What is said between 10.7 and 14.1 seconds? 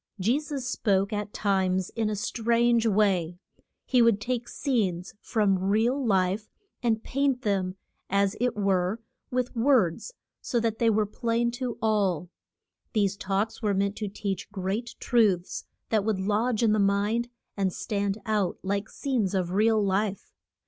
they were plain to all. These talks were meant to